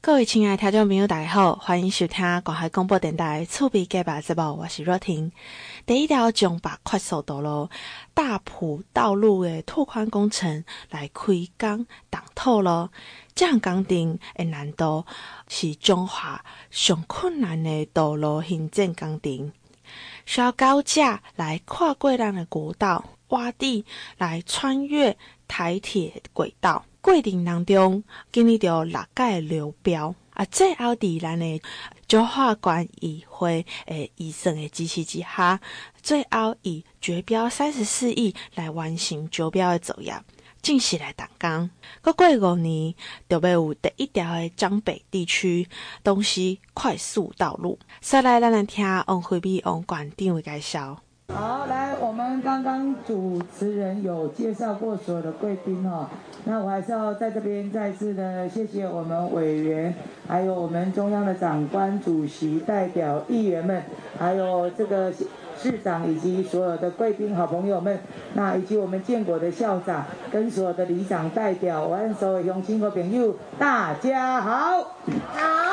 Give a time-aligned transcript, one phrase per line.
[0.00, 5.32] 各位亲爱的听众朋友，大家好，欢迎收听广海广播电台厝边假吧节目，我是若婷。
[5.86, 7.68] 第一条将把快速道路
[8.14, 12.90] 大埔道路的拓宽工程来开工挡土了。
[13.34, 15.04] 这项工程的难度
[15.48, 19.52] 是中华上困难的道路行政工程，
[20.24, 23.84] 需要高架来跨过咱的国道，挖地
[24.16, 25.18] 来穿越
[25.48, 26.84] 台铁轨道。
[27.00, 28.02] 过程当中
[28.32, 31.60] 经历着六届流标，啊，最后伫咱的
[32.06, 35.60] 彰化县议会诶医生的支持之下，
[36.02, 40.14] 最后以绝标三十四亿来完成招标的作业，
[40.60, 41.70] 正式来动工。
[42.02, 42.94] 过过五年，
[43.28, 45.68] 就要有第一条的江北地区
[46.02, 47.78] 东西快速道路。
[48.00, 51.00] 再来，咱来听王惠美王馆长的介绍。
[51.30, 56.08] 好，来，我们刚刚主持人有介绍过所有的贵宾哈，
[56.44, 59.94] 那我还是要在这边再次的谢谢我们委员，
[60.26, 63.82] 还有我们中央的长官、主席、代表、议员们，
[64.18, 65.12] 还有这个
[65.58, 67.98] 市长以及所有的贵宾好朋友们，
[68.32, 74.78] 那以及我们建国的校长跟所有的里长代表，我们所有乡亲和朋友，大家好，
[75.34, 75.67] 好。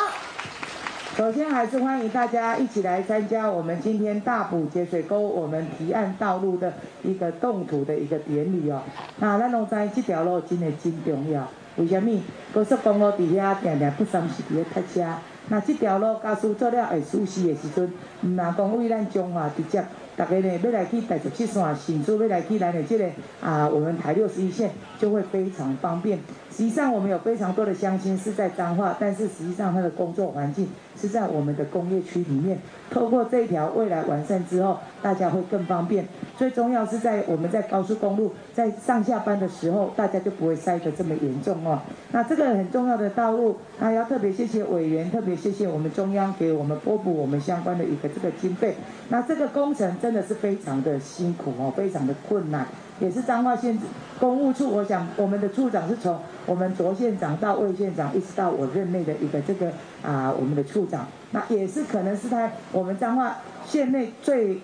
[1.16, 8.81] 首先，还是欢迎大家一起来参加我们今天大埔节水沟我们提案道路的一个动土的一个典礼哦。
[9.19, 12.19] 那咱拢知这条路真的真重要，为什么？
[12.53, 15.16] 高速公路底下定定不三时在塞车。
[15.47, 17.86] 那这条路假使做了会舒适的时阵，
[18.21, 19.86] 唔那讲为咱彰化直接，
[20.17, 23.05] 大家呢要来去台十七线，甚至要来去咱的这个
[23.39, 26.19] 啊，我们台六十一线就会非常方便。
[26.56, 32.58] 实际上，我们有非常多的乡亲是在彰化，但是实际上他的工作环境是在我们的工业区里面。
[32.89, 36.08] 透过这一条未来完善之后，大家会更方便。
[36.38, 41.81] 最重要是在我们在高速公路在上下班的时候，大家就不会塞得这么严重哦。
[42.11, 48.76] 那这个很重要的道路，那要特别谢谢委员，特别谢谢我们中央给我们拨补我们相关的一个这个经费。
[49.09, 52.66] 那这个工程真的是非常的辛苦哦，非常的困难。
[52.98, 53.77] 也是彰化县
[54.21, 59.70] 公务处，我想我们的处长是从我们卓县长到魏县长，一直到我任内的一个这个
[60.02, 63.36] 啊，我们的处长，那也是可能是在我们彰化
[63.66, 64.61] 县内最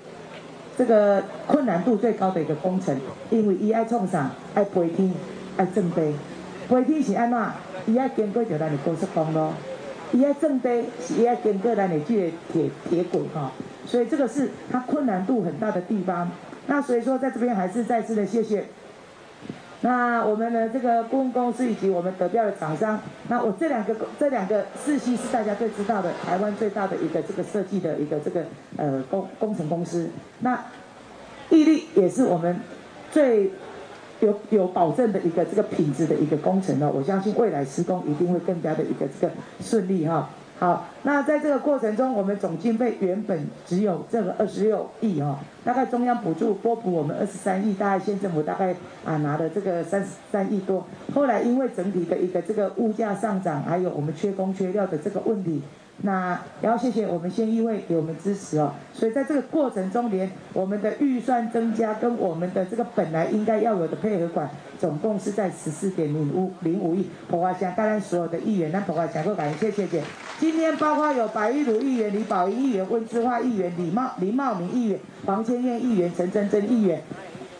[0.81, 2.99] 这个困难度最高的一个工程，
[3.29, 5.13] 因为伊爱创啥，爱飞天，
[5.55, 6.11] 爱正地，
[6.67, 7.39] 飞天是安怎，
[7.85, 9.51] 伊爱经过着咱的高速公路，
[10.11, 13.51] 伊爱正地是伊爱经过咱的这个铁铁轨哈，
[13.85, 16.31] 所以这个是它困难度很大的地方。
[16.65, 18.65] 那所以说，在这边还是再次的谢谢。
[19.83, 28.43] 那我们的这个顾问公司以及我们得标的厂商，那我这两个这两个四系是大家最知道的，台湾最大的一个这个设计的一个这个
[28.77, 30.07] 呃工工程公司。
[30.41, 30.63] 那
[31.49, 32.59] 毅力也是我们
[33.11, 33.51] 最
[34.19, 36.91] 有有保证的一个这个品质的一个工程呢。
[36.93, 40.29] 我相信未来施工一定会更加的一个这个顺利哈。
[40.61, 50.85] 好，那在这个过程中，我们总经费原本只有这个二十六亿哦，大概中央补助拨补我们二十三亿，大概县政府大概啊拿了这个三十三亿多，
[51.15, 55.63] 后来因为整体的一个这个物价上涨，还有我们缺工缺料的这个问题。
[56.03, 64.49] 那也要谢谢我们县议会给我们支持哦，所以在这个过程中，连我们的预算增加跟我们的这个本来应该要有的配合款，
[64.79, 67.07] 总共是在十四点零五零五亿。
[67.27, 70.03] 普华乡当然所有的议员，那普华乡各感谢谢谢。
[70.41, 76.99] 今天包括有白玉如议员、李宝英议员、温志华议员、李茂林茂明议员、黄千燕议员、陈真真议员。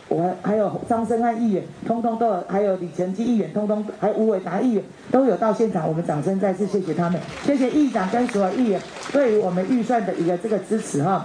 [0.08, 4.82] 我还有张生汉议员，通通都有，还有李成基议员，通通还有吴伟达议员
[5.12, 8.82] 都有到现场，我们掌声再次谢谢他们，谢谢议长跟所有议员
[9.12, 11.24] 对于我们预算的一个这个支持哈，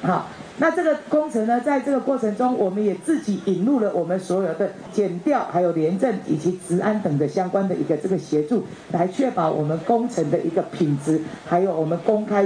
[0.00, 0.26] 好。
[0.60, 12.44] 那这个工程呢，在这个过程中，我们也自己引入了我们所有的检调、还有廉政以及治安等的相关的一个这个协助，来确保我们工程的一个品质，还有我们公开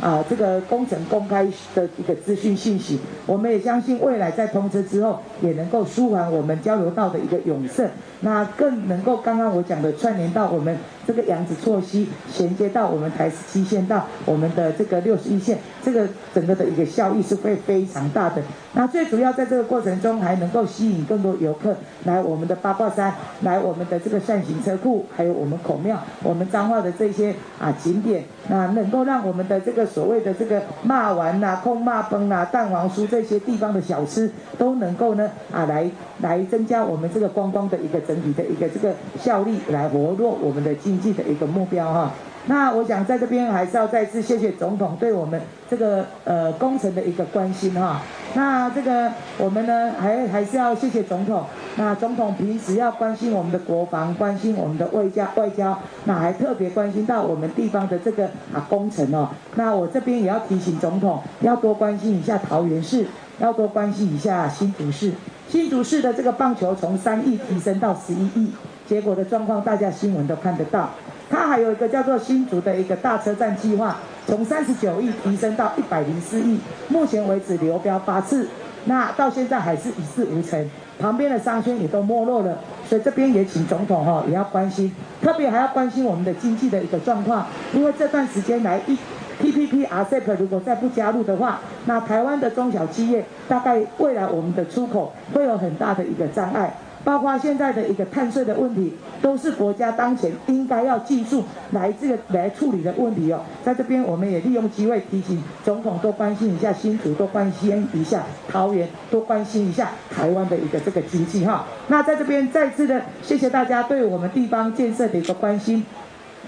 [0.00, 2.98] 啊这个工程公开的一个资讯信息。
[3.26, 7.88] 我们也相信未来在通车之后，也能够舒缓我们交流道的一个壅塞，
[8.22, 10.76] 那更能够刚刚我讲的串联到我们
[11.06, 17.56] 这个扬子错溪，衔接到我们台十七线到我们的这个六十一线，这个整个的一个效益是会。
[17.64, 18.42] 非常大的，
[18.74, 35.90] 那最主要在这个过程中还能够吸引更多游客来我们的八卦山，来我们的这个扇形车库，还有我们孔庙，我们彰化的这些啊景点，那能够让我们的这个所谓的这个骂丸呐、空骂崩呐、蛋黄酥这些地方的小吃都能够呢啊来
[36.20, 42.10] 来增加我们这个观光的一个整体的一个这个效力，来活络我们的经济的一个目标哈。
[42.46, 45.40] 那我想在这边还是要再次谢谢总统对我们
[45.70, 48.02] 这个呃工程的一个关心哈。
[48.34, 51.44] 那这个我们呢还还是要谢谢总统。
[51.76, 59.30] 那总统平时要关心我们的国防，关心我们的外交外交，那还特别关心到我们地方的这个啊工程哦。
[59.54, 63.06] 那我这边也要提醒总统，要多关心一下桃园市，
[63.38, 65.12] 要多关心一下新竹市。
[65.48, 68.52] 新竹市的这个棒球从三亿提升到十一亿，
[68.86, 70.90] 结果的状况大家新闻都看得到。
[71.32, 73.96] 它还有一个叫做新竹的一个大车站计划，
[74.26, 76.58] 从三十九亿提升到一百零四亿，
[76.88, 78.46] 目前为止流标八次，
[78.84, 84.92] 那到现在还是一事无成，旁边的商圈也都没落了，所以这边也请总统哈也要关心，
[85.22, 88.98] 特别还要关心我们的经济的一个状况，因为这段时间来一
[89.40, 96.74] TPP RCEP 如果再不加入的话，那台湾的中小企业大概未来我们的出口会有很大的一个障碍。
[97.04, 103.40] 包括现在的一个碳税的问题，都是国家当前应该要技术来这个来处理的问题哦。
[103.64, 111.66] 在这边，我们也利用机会提醒总统多关心一下新竹，多关心一下桃园，多关心一下台湾的一个这个经济哈。
[111.88, 115.84] 那在这边再次的谢谢大家对我们地方建设的一个关心，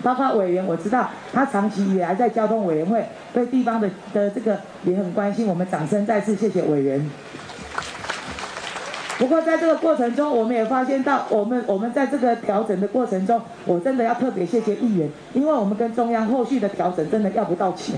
[0.02, 7.10] 包括委员，我知道他长期以来在交通委员会对地方的的这个也很关心，我们掌声再次谢谢委员。
[9.18, 17.94] 不过在这个过程中，我们也发现到，我们我们在这个调整的过程中，我真的要特别谢谢议员，因为我们跟中央后续的调整真的要不到钱，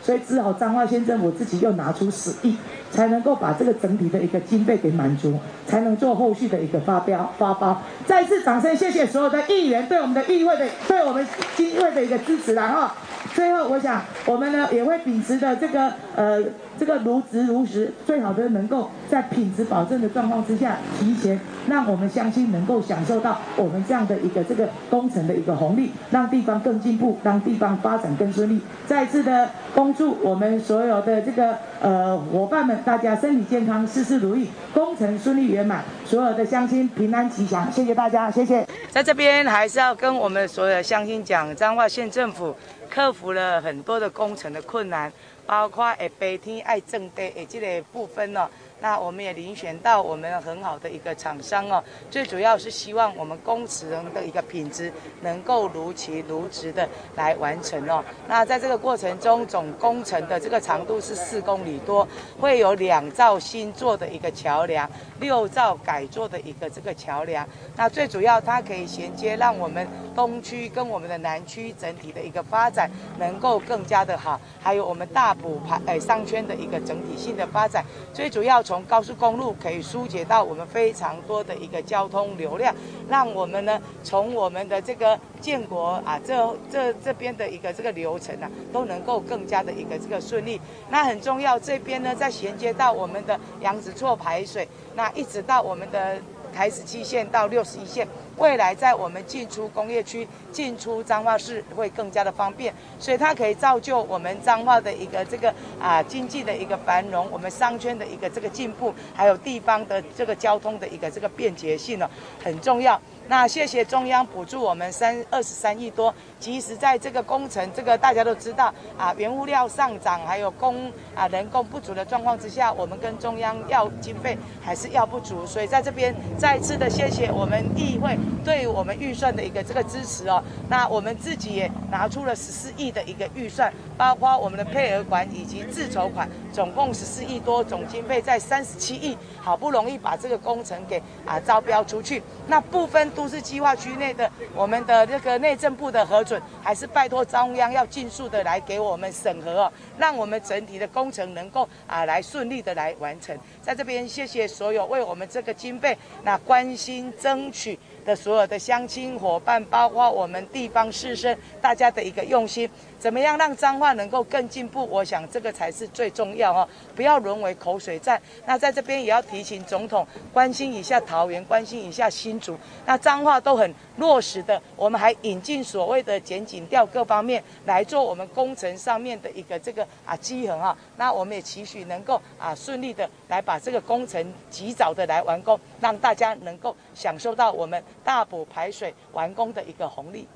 [0.00, 2.56] 所以只好彰化县政府自己又拿出十亿，
[2.92, 5.34] 才能够把这个整体的一个经费给满足，
[5.66, 7.82] 才能做后续的一个发标发包。
[8.06, 11.26] 再次掌声，谢谢所有的议员对我们的议会的对我们
[11.56, 12.88] 经费的一个支持，然后
[13.34, 16.42] 最后我想我们呢也会秉持的这个呃。
[16.78, 21.38] 这个如职如实，最好的能够在品质保证的状况之下，提前
[21.68, 28.60] 让我们乡亲能够享受到我们这样的一个这个工程的一个红利，让地方更进步，让地方发展更顺利。
[28.86, 37.70] 再次的恭祝我们所有的这个呃伙伴们，大家身体健康，事事如意，工程顺利圆满，所有的乡亲平安吉祥。
[37.70, 38.66] 谢谢大家，谢谢。
[38.90, 42.56] 在这边还是要跟我们所有的乡亲讲，彰化县政府
[42.92, 45.10] 克服了很多的工程的困难。
[45.46, 48.48] 包括诶白天爱种地诶这个部分哦。
[48.82, 58.04] 那我们也遴选到我们很好的一个厂商哦，最主要是希望我们工程的一个品质能够如期如职的来完成哦。
[58.26, 62.06] 那在这个过程中，总工程的这个长度是四公里多，
[62.40, 64.90] 会有两兆新做的一个桥梁，
[65.20, 67.48] 六兆改做的一个这个桥梁。
[67.76, 78.60] 那最主要它可以衔接，让我们东区跟我们的南区整体的一个发展能够更加的好，还有我们大埔排诶商圈的一个整体性的发展，最主要。
[78.72, 82.74] 从高速公路可以疏解到我们非常多的一个交通流量，
[83.06, 90.58] 让我们呢从我们的这个建国啊这这这边的一个这个流程呢都能够更加的一个这个顺利。
[90.88, 96.16] 那很重要，这边呢在衔接到我们的杨子厝排水，那一直到我们的
[96.52, 98.06] 台十七线到六十一线。
[98.38, 112.10] 未来在我们进出工业区、进出彰化市会更加的方便，所以它可以造就我们彰化的一个这个啊经济的一个繁荣，我们商圈的一个这个进步，还有地方的这个交通的一个这个便捷性呢，
[112.42, 113.00] 很重要。
[113.28, 130.42] 那谢谢中央补助我们三二十三亿多，其实在这个工程，这个大家都知道啊，原物料上涨，还有工啊人工不足的状况之下，我们跟中央要经费还是要不足，所以在这边再次的谢谢我们议会对我们预算的一个这个支持哦。
[130.68, 143.02] 那我们自己也拿出了十四亿的一个预算，包括我们的配额款以及自筹款，总共十四亿多，总经费在三十七亿，好不容易把这个工程给啊招标出去，那部分。
[143.14, 146.31] 都市计划区内的我们的这个内政部的合作
[146.62, 153.36] 还是拜托中央要尽速的来给我们审核哦，让我们整体的工程能够啊来顺利的来完成。
[153.60, 162.68] 在这边谢谢所有为我们这个经费那关心争取的所有的乡亲伙伴，包括我们地方士绅，大家的一个用心。
[162.98, 164.86] 怎么样让彰化能够更进步？
[164.86, 168.20] 我想这个才是最重要哦，不要沦为口水战。
[168.46, 172.56] 那在这边也要提醒总统，关心一下桃园，关心一下新竹。
[172.86, 180.76] 那彰化都很落实的，我们还引进所谓的检警调各方面来做我们工程上面的一个这个啊稽核啊。
[180.96, 190.26] 那我们也期许能够啊顺利的来把这个工程及早的来完工，让大家能够享受到我们大埔排水完工的一个红利。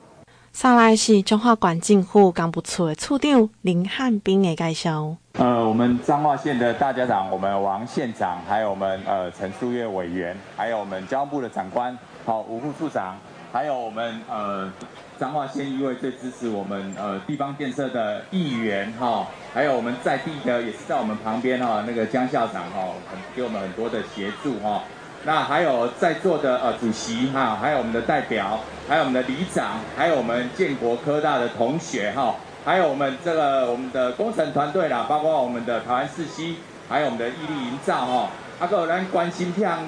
[0.53, 5.15] 上来是彰化县政府干部处的处长林汉斌的介绍。
[5.35, 11.95] 呃，我们彰化县的大家长，我们王县长，还有我们呃陈树月委员，还有我们交通部的长官，
[12.25, 13.19] 好吴副处长，
[13.57, 14.71] 还有我们呃
[15.19, 24.83] 彰化县议会最支持我们呃地方建设的议员哈，还有我们在地的也是在我们旁边哈，那个江校长哈，很给我们很多的协助哈。
[25.25, 36.57] 那还有在座的呃主席哈，还有我们的代表，还有我们的里长，还有我们建国科大的同学哈，还有我们这个我们的工程团队啦，包括我们的台湾四 C，
[36.91, 39.79] 还有我们的毅力营造哈，还有咱关心向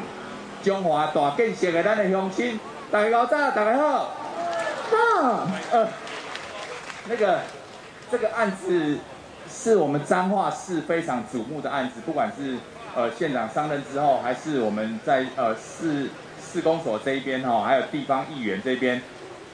[0.62, 2.58] 中华大建设的咱的乡亲，
[2.90, 4.14] 大家早，大家好。
[4.90, 5.86] 好，呃，
[7.06, 7.40] 那个
[8.10, 8.96] 这个案子
[9.46, 12.56] 是我们彰化市非常瞩目的案子，不管是
[12.96, 16.08] 呃县长上任之后，还是我们在呃市
[16.42, 19.02] 市公所这一边哈，还有地方议员这边，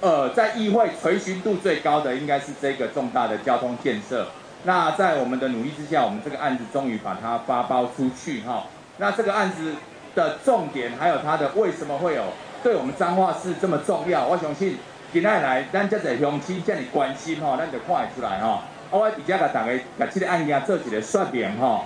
[0.01, 4.29] 呃，在议会垂询度最高的应该是这个重大的交通建设。
[4.63, 8.67] 那在我们的努力之下，我们这个案子终于把它发包出去哈。
[8.99, 9.75] 那这个案子
[10.15, 12.23] 的重点还有它的为什么会有
[12.65, 14.79] 对我们彰化市这么重要，我相信。
[15.13, 18.61] 今仔来，咱这侪乡亲这么关心吼，咱就看会出来吼。
[18.91, 21.85] 我直接甲大家甲这个案件做一个说明吼。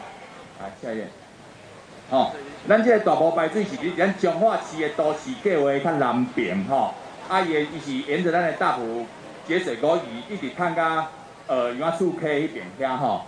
[0.61, 1.09] 来下一页。
[2.11, 2.31] 吼，
[2.69, 6.95] 咱这个大埔排水是伫咱彰化市的都市计划较南边吼。
[7.29, 9.05] 啊，伊伊是沿着咱的大埔
[9.49, 11.09] 节水沟一直看到
[11.49, 13.23] 呃永安厝溪迄边遐吼。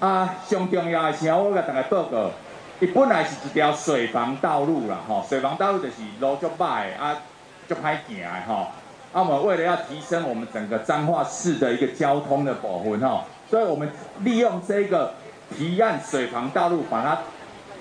[0.00, 2.32] 啊，上重要的是我甲大家报告，
[2.80, 5.24] 伊本来是一条水防道路啦吼。
[5.28, 7.16] 水防道路就是路足歹，啊，
[7.66, 8.68] 足歹行的吼。
[9.10, 15.14] 啊、我们为了要提升我们整个彰化市的一个交通的保护哈，所以我们利用这个
[15.56, 17.18] 提案水防道路，把它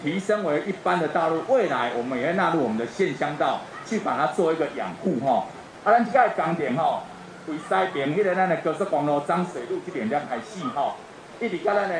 [0.02, 1.42] 提升为一般的道路。
[1.50, 5.46] 未来我们也会纳入我们的县乡道，去把它做一个养护哈。
[5.84, 7.04] 啊，咱这个工程哈，
[7.46, 10.96] 为西边迄个咱的高速公路漳水路这边才开始哈，
[11.40, 12.00] 一直到咱的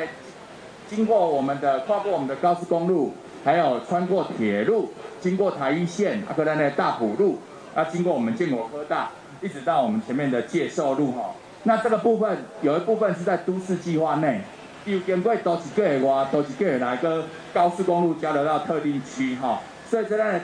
[0.88, 3.12] 经过我们的跨过我们的高速公路，
[3.44, 4.90] 还有穿过铁路，
[5.20, 7.38] 经过台一线，啊，跟咱的大埔路。
[7.74, 11.30] 啊经过我们建国科大，一直到我们前面的介寿路哈。
[11.62, 14.40] 那这个部分有一部分是在都市计划内，
[14.84, 19.60] 又经过都市计划，都市计划来个高速公路交流到特定区哈。
[19.88, 20.40] 所以这个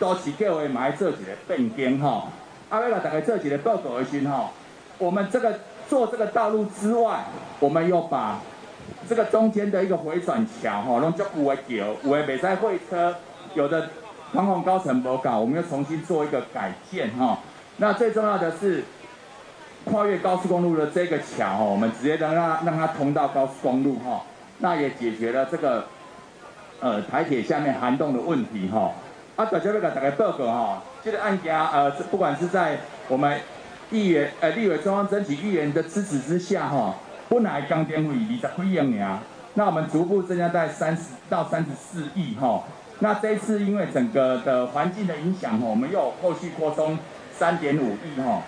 [0.00, 2.28] 都市计划买这几个变更哈。
[2.70, 4.50] 阿威个大概这几个报告一下哈。
[4.98, 7.26] 我们这个做这个道路之外，
[7.60, 8.40] 我们又把
[9.08, 13.14] 这个中间的一个回转桥哈，弄叫五个桥，五个袂使会车，
[13.54, 13.88] 有的。
[14.32, 17.38] 防洪高层不搞，我们又重新做一个改建哈。
[17.76, 18.84] 那最重要的是
[19.84, 24.24] 跨越高速公路的这个桥哈，我们直接让它让它通到高速公路哈。
[24.58, 25.86] 那也解决了这个
[26.80, 28.92] 呃台铁下面涵洞的问题哈。
[29.36, 33.40] 啊，大家要给大家报告哈，这个案件呃，不管是在我们
[33.90, 36.96] 议员呃立委中央争取议员的支持之下哈，
[37.28, 39.22] 本来工程费二十几亿啊，
[39.54, 42.62] 那我们逐步增加在三十到三十四亿哈。
[43.00, 46.96] 那这一次因为整个的环境的影响吼，我们又后续扩充
[47.36, 48.42] 三点五亿吼，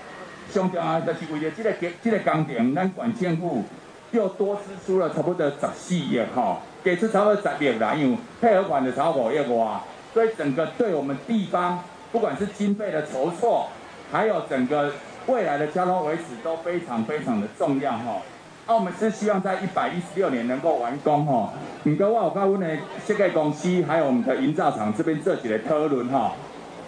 [0.50, 3.64] 上重要就是为了这个这个工程，咱管政府
[4.12, 9.82] 又多支出了差不多十四亿哈，给出差不多十亿啦，因为配合款的超过亿哇，
[10.14, 11.82] 所以整个对我们地方
[12.12, 13.68] 不管是经费的筹措，
[14.10, 14.92] 还有整个
[15.26, 18.22] 未来的交通维持都非常非常的重要哈。
[18.68, 21.50] 那、啊、我们是希望在一百一十六年能够完工哈。
[21.84, 26.32] 唔过我有跟阮的设计公司，还有我们的营造厂这边这几个车轮哈。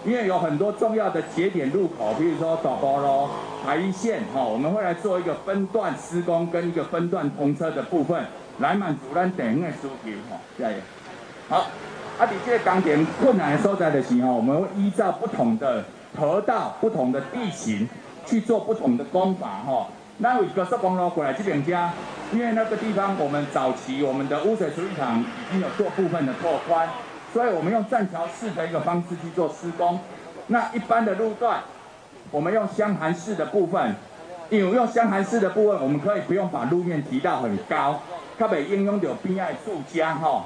[0.05, 3.27] 因为有很多重要的节点路口，比如说大埔路、
[3.65, 8.25] 台一线哈，我们会来做一个分段施工跟一个分段通车的部分，
[8.59, 10.39] 来满足咱地方的需求哈。
[10.55, 10.75] 谢谢。
[11.49, 11.65] 好，
[12.19, 15.83] 啊，你这个工程困难的所在的时候，我们会依照不同的
[16.15, 17.89] 河道、不同的地形
[18.27, 19.87] 去做不同的工法哈。
[20.23, 21.91] 那有高速公路过来这边家，
[22.31, 26.87] 因为那个地方我们早期我们的污水处理厂已经有做部分的拓宽，
[27.33, 29.99] 所以我们用栈桥式的一个方式去做施工。
[30.45, 31.61] 那一般的路段，
[32.29, 33.95] 我们用箱涵式的部分，
[34.51, 37.99] 因为用箱涵式的部分，我们可以不用把路面提到很高，
[38.37, 40.45] 它可以应用到边爱住家哈。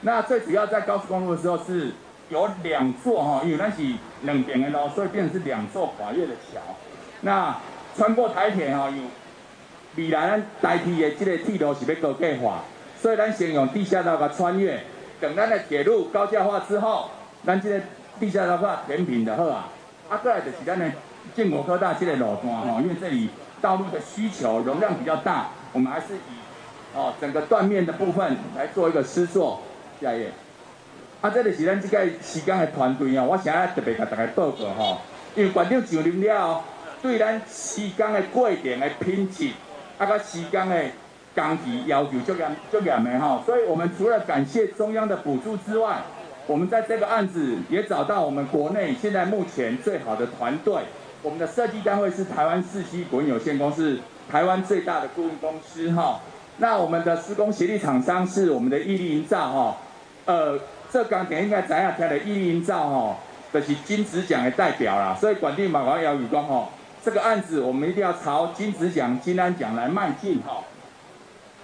[0.00, 1.92] 那最主要在高速公路的时候是
[2.30, 6.60] 有两座哈，因为那是两边的路，所以变成是两座跨越的桥。
[7.20, 7.56] 那
[7.96, 9.02] 穿过台铁吼，有
[9.96, 12.64] 未来咱台铁的这个铁路是要高架化，
[13.00, 14.80] 所以咱先用地下道给穿越，
[15.20, 17.10] 等咱的铁路高架化之后，
[17.46, 17.80] 咱这个
[18.18, 19.68] 地下道化填平就好啊。
[20.08, 20.90] 啊，过来就是咱的
[21.36, 23.30] 建国科大这个路段吼，因为这里
[23.62, 29.62] 道路的需求容量比较大，我们还是以哦整个断面的部分来做一个施作。
[30.00, 30.32] 下一页。
[31.20, 34.98] 啊，这里是咱这个施工的团队哦，我现在特别给大家报告吼，
[35.36, 36.64] 因为馆长上任了。
[37.04, 39.50] 对咱施工的过程的品质，
[39.98, 40.84] 啊个施工的
[41.34, 45.98] 工期要求就严就严的哈，所以我们除了感谢中央的补助之外，
[46.46, 50.76] 我们在这个案子也找到我们国内现在目前最好的团队，
[51.20, 56.22] 我们的设计单位是台湾世熙股份有限公司，台湾最大的顾问公司哈。
[56.56, 59.76] 那我们的施工协力厂商是我们的毅力营造哈。
[60.24, 60.58] 呃，
[60.90, 63.16] 这钢点应该怎样听的毅力营造哈，
[63.52, 65.14] 就是金质奖的代表啦。
[65.20, 66.70] 所以管定马光要宇光哈，
[67.04, 70.64] 这个案子我们一定要朝金质奖、金安奖来迈进哈。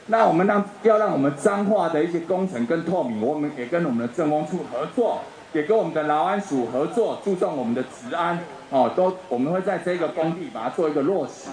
[0.07, 5.21] 那我们让要让我们彰化的一些工程更透明，我们也跟我们的政工处合作。
[5.53, 11.51] 也跟我们的劳安署合作，注重我们的治安，哦，都我们会在这个工地把它做一个落实。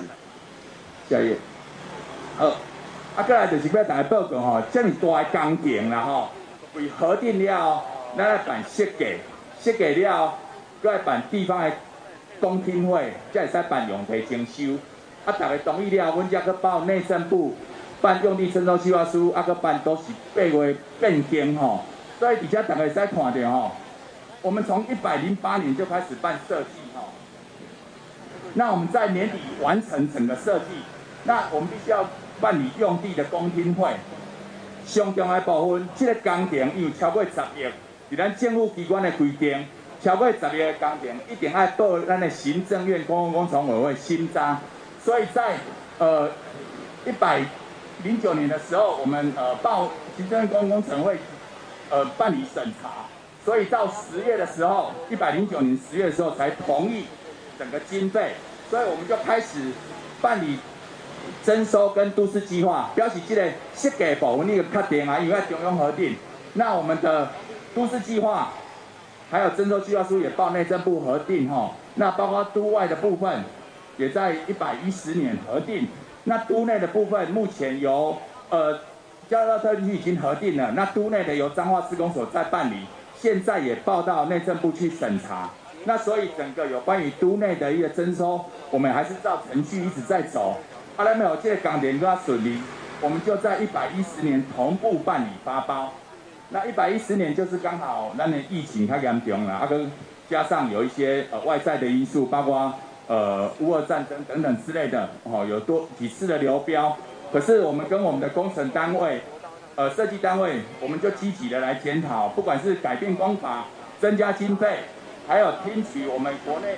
[1.09, 1.37] 下一页，
[2.37, 2.45] 好，
[3.15, 6.29] 啊，过来就是要大家报告吼，这么大的工程啦吼，
[6.75, 7.83] 为核定了，
[8.15, 9.17] 咱来办设计，
[9.59, 10.35] 设计了，
[10.83, 11.71] 过来办地方的
[12.39, 14.73] 公听会，才会使办用地征收。
[15.25, 17.55] 啊，大家同意了，阮才去报内政部
[18.01, 20.03] 办用地征收计划书，啊，搁办都是
[20.33, 21.81] 八月变更吼，
[22.19, 23.71] 所以底下大家会使看到吼。
[24.41, 27.09] 我们从一百零八年就开始办设计吼，
[28.53, 30.65] 那我们在年底完成整个设计，
[31.25, 32.05] 那我们必须要
[32.39, 33.91] 办理用地的公听会。
[34.85, 37.65] 上重要的部分，这个工程有超过十亿，
[38.09, 39.65] 是咱政府机关的规定，
[40.03, 44.59] 超过十亿的工程一定要到咱的行政院公共工程委员会审查。
[45.03, 45.57] 所以在
[45.99, 46.29] 呃
[47.05, 47.41] 一百
[48.03, 51.17] 零九年的时候，我们呃报行政院公共工程会
[51.89, 52.89] 呃办理审查。
[53.43, 57.05] 所以到十月的时候，一百零九年十月的时候才同意
[57.57, 58.33] 整个经费，
[58.69, 59.71] 所以我们就开始
[60.21, 60.57] 办理
[61.45, 66.17] 征收跟都市计划，表示这个设计部分那个确定啊，因为中央核定。
[66.53, 67.29] 那我们的
[67.73, 68.51] 都市计划
[69.29, 71.71] 还有征收计划书也报内政部核定哈。
[71.95, 73.43] 那包括都外的部分
[73.97, 75.87] 也在一百一十年核定。
[76.25, 78.17] 那都内的部分目前由
[78.49, 78.79] 呃
[79.29, 82.85] 交流道特区已经核定了，那都内的由彰化施工所在办理。
[83.15, 85.49] 现在也报到内政部去审查，
[85.85, 90.57] 那所以整个有关于都内的一个征收，我们还是照程序一直在走。
[90.95, 92.61] 后来没有借港联都要顺利，
[93.01, 95.93] 我们就在一百一十年同步办理发包。
[96.49, 99.91] 那一百一十年就是刚好那年疫情太严重了，啊跟
[100.29, 102.73] 加上有一些呃外在的因素，包括
[103.07, 106.97] 呃乌俄战争等等之类的，哦有多几次的流标。
[107.31, 109.21] 可是我们跟我们的工程单位。
[109.79, 113.65] 呃，设计单位我们就积极的来检讨，不管是改变工法、
[114.01, 114.79] 增加经费，
[115.27, 116.77] 还有听取我们国内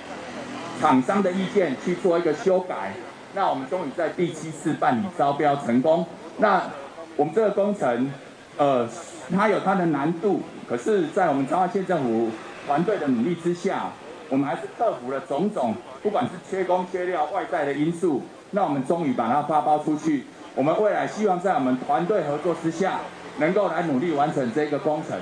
[0.78, 2.92] 厂商的意见去做一个修改。
[3.34, 6.04] 那我们终于在第七次办理招标成功。
[6.36, 6.62] 那
[7.16, 8.12] 我们这个工程，
[8.58, 8.86] 呃，
[9.34, 12.28] 它有它的难度，可是，在我们彰化县政府
[12.66, 13.90] 团队的努力之下，
[14.28, 20.24] 我们还是克服了种种，不管是缺工缺料、外在的因素，那我们终于把它发包出去。
[20.54, 23.00] 我们未来希望在我们团队合作之下，
[23.38, 25.18] 能够来努力完成这个工程。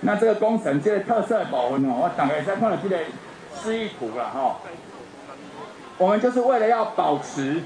[0.00, 2.98] 那这个工程这个特色的部分哦，我大概再看了这个
[3.54, 4.56] 示意图了哈。
[5.98, 7.62] 我们就是为了要保持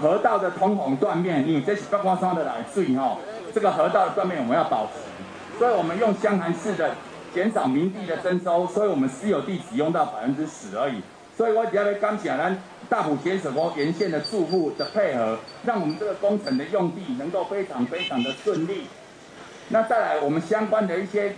[0.00, 3.18] 河道的通洪断面，因为这是观光商的来水哈。
[3.52, 6.94] 这个河道的断面我们要保持，所以我们用湘潭市的
[7.34, 11.02] 减少民地的征收，所以我们私有地只用到百分之十而已。
[11.36, 12.56] 所以我只要来刚讲咱
[12.88, 18.86] 大埔咸水沟沿线的住户的配合，让我们这个工程的用地能够非常非常的顺利。
[19.70, 21.34] 那再来，我们相关的一些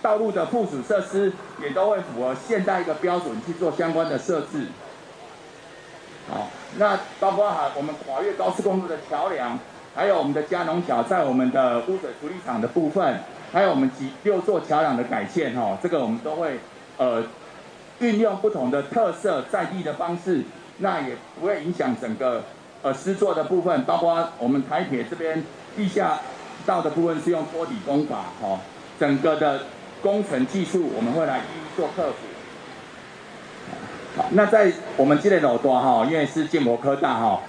[0.00, 4.66] 道路的附属设施也都会符合现代一个标准去做相关的设置。
[6.30, 9.58] 好，那包括哈我们跨越高速公路的桥梁，
[9.94, 13.20] 还有我们的加农桥在我们的污水处理厂的部分，
[13.52, 16.58] 还有我们几六座桥梁的改建哈，这个我们都会
[16.96, 17.24] 呃。
[18.00, 20.42] 运用不同的特色在地的方式，
[20.78, 22.42] 那也不会影响整个
[22.80, 25.44] 呃施作的部分，包括我们台铁这边
[25.76, 26.18] 地下
[26.64, 28.58] 道的部分是用托底工法，哈，
[28.98, 29.64] 整个的
[30.00, 32.16] 工程技术我们会来一一做克服。
[34.16, 37.42] 好，那在我们这里路段哈，因为是建模科大哈，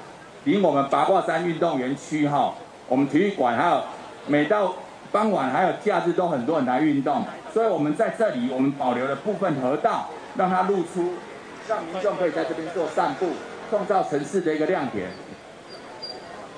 [0.44, 2.54] 离我们八卦山运动园区哈，
[2.88, 3.84] 我们体育馆还有
[4.28, 4.74] 每到
[5.12, 7.24] 傍晚还有假日都很多人来运动，
[7.54, 10.10] 所以我们在这里我们保留了部分河道。
[10.38, 11.16] 让它露出，
[11.68, 13.32] 让民众可以在这边做散步，
[13.70, 15.10] 创造城市的一个亮点。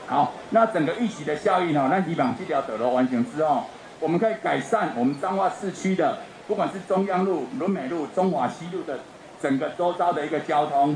[0.05, 1.87] 好，那整个预期的效益呢？
[1.89, 3.63] 那基本上这条走路完成之后，
[3.99, 8.99] 我们可以改善我们彰化市区的，不管是中央路、仑美路、中华西路的
[9.41, 10.95] 整个周遭的一个交通。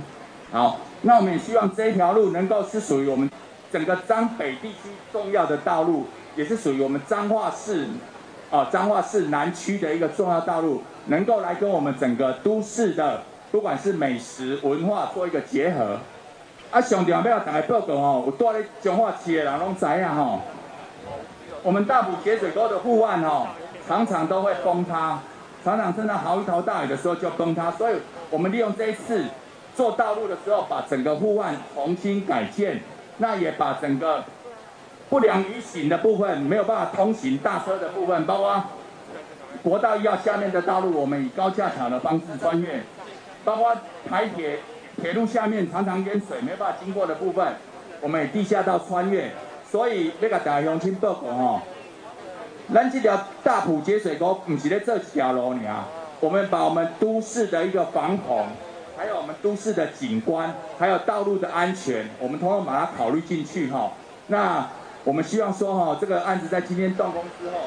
[0.52, 3.30] 好，那我们也希望这一条路能够是属于我们
[3.72, 6.06] 整个彰北地区重要的道路，
[6.36, 7.88] 也是属于我们彰化市。
[8.50, 15.98] 啊，彰化市南区的一个重要道路，能够来跟我们整个都市的，不管是美食文化做一个结合。
[16.72, 20.40] 啊，上重要要大家报告哦，有住咧彰化市的人拢知影吼。
[21.62, 23.48] 我们大埔咸水沟的护岸哦，
[23.86, 25.20] 常常都会崩塌，
[25.66, 27.96] 常常真的濠一头大雨的时候就崩塌，所以
[28.30, 29.26] 我们利用这一次
[29.78, 32.82] 做道路的时候，把整个护岸重新改建，
[33.20, 34.24] 那也把整个
[35.08, 38.64] 不良于行的部分，没有办法通行大车的部分，包括
[39.62, 42.82] 国道一号下面的道路，我们以高架桥的方式穿越，
[43.46, 43.76] 包括
[44.10, 44.60] 台铁
[45.00, 47.46] 铁路下面常常淹水没办法经过的部分，
[48.02, 49.32] 我们以地下道穿越，
[49.70, 51.62] 所以那个大乡亲报告哦。
[52.74, 55.86] 咱这条大埔节水沟不是在这条路呢，
[56.20, 58.46] 我们把我们都市的一个防洪，
[58.98, 63.92] 还有我们都市的景观，还有道路的安全，我们通通把它考虑进去哈。
[64.26, 64.68] 那
[65.04, 67.58] 我们希望说哈，这个案子在今天动工之后，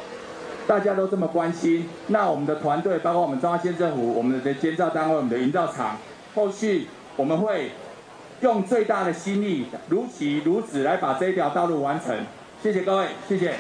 [0.67, 5.97] 大家都这么关心，那我们的团队，包括我们中央县政府，我们的监造单位，我们的营造厂，
[6.35, 7.71] 后续我们会
[8.41, 12.17] 用最大的心力，如期如此来把这一条道路完成。
[12.61, 13.55] 谢谢各位，谢谢。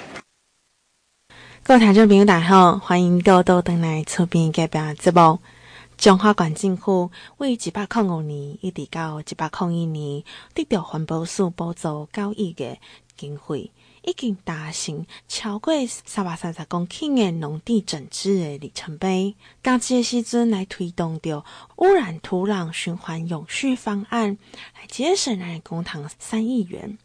[1.63, 5.39] 各位听众朋友，大家好，欢迎多多登来厝边隔壁节目。
[6.01, 12.79] 彰化县政府为一百零五年一直到一百零一年，得到环保署补助九亿的
[13.19, 19.37] 经费，已经达成超过三百三十公顷的农地整治的里程碑。
[19.63, 21.45] 加之的时阵来推动着
[21.77, 24.39] 污染土壤循环永续方案，
[24.75, 26.97] 来节省来公帑三亿元，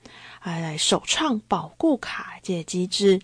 [0.41, 3.19] 来来首创保固卡这机制。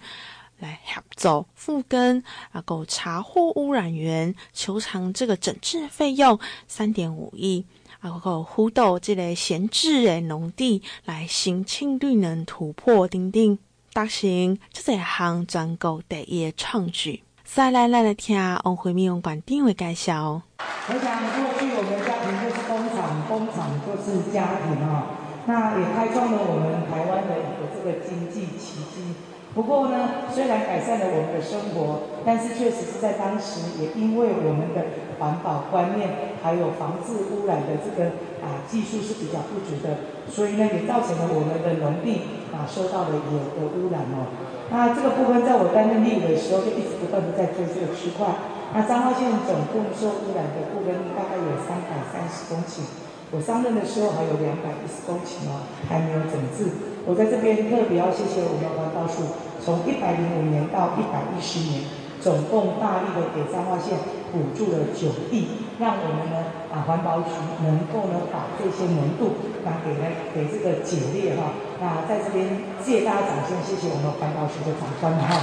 [0.62, 7.65] 来合作复耕，啊，够查获污染源，求偿这个整治费用三点五亿，
[8.00, 13.58] 啊，够辅导这个闲置的农地来申请绿能突破等等，
[13.91, 17.24] 达成这一项全国第一的创举。
[17.43, 20.41] 再来来来听王惠民用馆长的介绍。
[20.88, 29.31] 我想过去我们家庭就是工厂，工厂就是家庭啊，那也开创了我们台湾的一个这个经济奇迹。
[29.54, 44.32] 不过呢，虽然改善了我们的生活，但是确实是在当时，也因为我们的环保观念，还有防治污染的这个啊技术是比较不足的，所以呢，也造成了我们的农地啊受到了有的污染哦。
[44.72, 48.24] 那这个部分在我担任立委的时候，就一直不断的在做这个区块。
[48.72, 52.88] 那彰化县总共受污染的部分大概有三百三十公顷，
[53.36, 56.91] 我上任的时候还有两百一十公顷哦，还没有整治。
[57.06, 59.26] 我在这边特别要谢谢我们环保署，
[59.58, 61.82] 从一百零五年到一百一十年，
[62.22, 63.98] 总共大力的给彰化县
[64.30, 67.34] 补助了九亿，让我们呢啊环保局
[67.66, 69.34] 能够呢把这些浓度
[69.66, 71.58] 拿给来给这个解列哈。
[71.82, 75.42] 那在这边谢谢大家掌声，谢谢我们环保署的长官哈。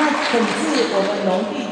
[0.00, 1.68] 那整治我们农地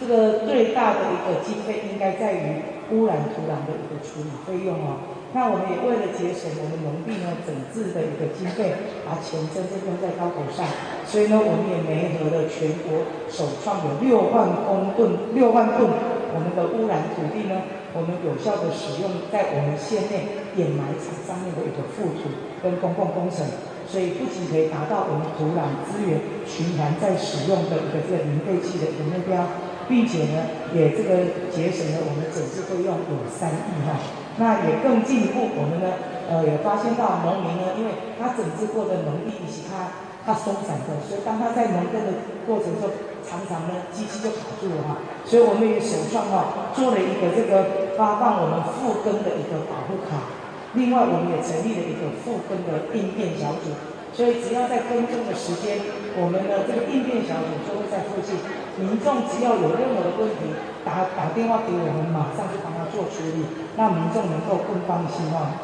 [0.00, 2.60] 这个最大的一个经费，应该在于
[2.92, 5.16] 污染土壤的一个处理费用哦。
[5.36, 8.72] 那我们也为了节省我们农地呢整治的一个经费，
[9.04, 10.64] 把钱真正用在刀口上，
[11.04, 15.84] 所以呢，我们也联合了全国首创有六万公吨、六万吨
[16.32, 17.60] 我们的污染土地呢，
[17.92, 22.32] 我们有效的使用在我们县内掩埋场上面的一个附土
[22.64, 23.44] 跟公共工程，
[23.84, 29.44] 所以不仅可以达到我们土壤资源循环再使用的一个这个零废弃的一个目标，
[29.84, 34.00] 并且呢，也这个节省了我们整治费用有三亿哈。
[34.38, 35.98] 那也更进一步，我们呢，
[36.30, 42.86] 呃，也发现到农民呢，因为他整治过的农地以及他他松散的，所以当他在农耕的过程中，
[43.26, 50.30] 常常呢机器就卡住了哈，所以我们也首创哈做了一个这个发放我们复耕的一个保护卡，
[50.78, 53.74] 另外我们也成立了一个复耕的应变小组，
[54.14, 55.82] 所以只要在耕种的时间，
[56.14, 58.38] 我们的这个应变小组就会在附近，
[58.78, 60.54] 民众只要有任何的问题，
[60.88, 63.68] 打打电话给我们，马上去帮他做处理。
[63.78, 65.54] 让民众能够更放心哦。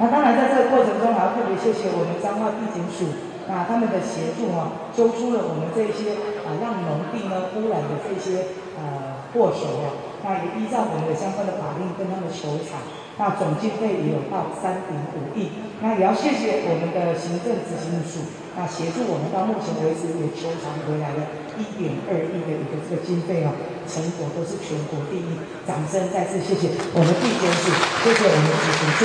[0.00, 3.12] 那当然，在这个过程中，还要特别谢谢我们彰化地检署，
[3.44, 6.16] 那他们的协助哈，揪出了我们这些
[6.48, 10.00] 啊让农地呢污染的这些呃祸首哦。
[10.24, 12.80] 那也依照我们的相关的法令跟他们求偿，
[13.20, 15.52] 那总经费也有到三点五亿。
[15.84, 18.24] 那也要谢谢我们的行政执行署，
[18.56, 23.54] 那协助我们到目前为止也求偿回来了一点二亿的一个这个经费哦。
[23.90, 25.34] 成果都是全国第一，
[25.66, 27.74] 掌声再次谢谢我们地检署，
[28.06, 29.00] 谢谢我们执行处。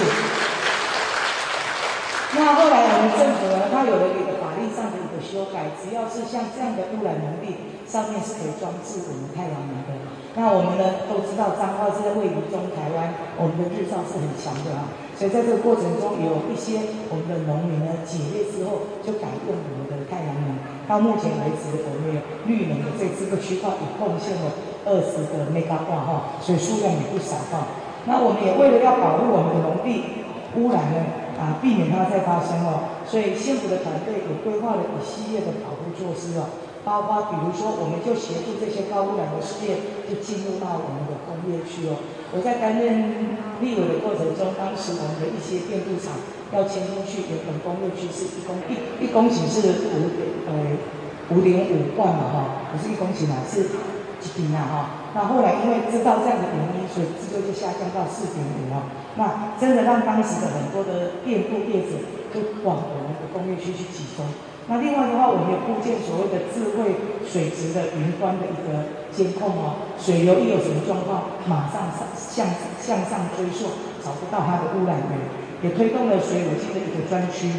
[2.37, 7.57] 那后来我们政府呢，它有了一个法律上的一个修改，只要是像这样的污染农地，
[7.89, 9.97] 上面是可以装置我们太阳能的。
[10.37, 14.85] 那我们呢都知道，彰化是在位于中台湾，我们的日照是很强的啊，
[15.17, 20.59] 所以在这个过程中，有一些我们的农民呢解约之后，就改用我们的太阳能。
[20.85, 24.51] 到目前为止，我们有绿能的这这个区块也贡献了。
[24.85, 27.73] 二十个 mega 瓦哈，所以数量也不少哈。
[28.05, 30.21] 那我们也为了要保护我们的农地
[30.53, 31.01] 污染呢，
[31.41, 36.53] 啊，避免它再发生哦，所以县府的团队也规划了一系列的保护措施哦。
[36.85, 41.97] 包括比如说，我们就协助这些高污染的事业就进入到我们的工业区哦。
[42.33, 46.17] 我在担任立委的过程中，当时我们的一些电镀厂
[46.51, 50.11] 要迁出去，原本工业区是一公一一公顷是五
[50.49, 50.53] 呃
[51.29, 52.37] 五点五万嘛哈，
[52.71, 53.71] 不是一公顷啊，是
[54.19, 54.75] 几坪啊哈。
[55.13, 58.89] 那后来因为知道这样的原因，所以制作就下降到四点五啊。
[59.15, 64.25] 那真的让当时的很多的电镀业者就往我们的工业区去集中。
[64.67, 72.47] 那另外的话，我们有构建所谓的智慧水质的云端的一个监控哦，水流一有什么状况，马上上向
[72.81, 73.69] 向上追溯，
[74.03, 75.13] 找不到它的污染源，
[75.61, 77.49] 也推动了水五金的一个专区。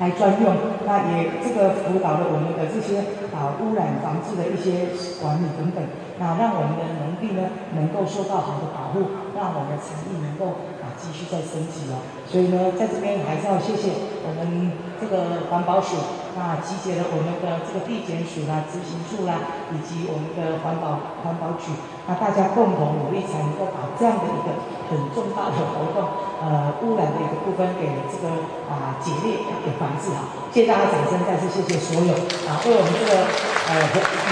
[0.00, 0.56] 来专用，
[0.88, 3.04] 那也这个辅导了我们的这些
[3.36, 5.84] 啊污染防治的一些管理等等，
[6.16, 10.64] 那让我们的农地呢能够受到好的保护，让我们的产业能够
[11.00, 12.04] 继续再升级哦。
[12.28, 13.90] 所以呢，在这边还是要谢谢
[14.22, 15.96] 我们这个环保署，
[16.36, 21.72] 那集结了我们的这个地检署啦、执行处啦，以及我们的环保环保局，
[22.06, 24.60] 那大家共同努力，才能够把这样的一个
[24.92, 26.30] 很重大的活动。
[26.40, 28.32] 呃，污染的一个部分给这个
[28.64, 32.16] 啊解列给防治啊，谢谢大家掌声，再次谢谢所有
[32.48, 33.28] 啊为我们这个
[33.68, 33.76] 呃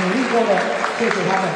[0.00, 0.56] 努力过的，
[0.96, 1.52] 谢谢他们。